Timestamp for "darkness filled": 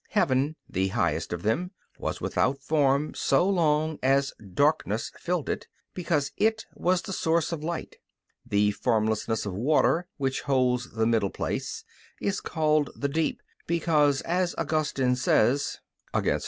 4.55-5.47